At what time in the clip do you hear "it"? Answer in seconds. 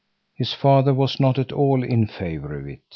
2.67-2.79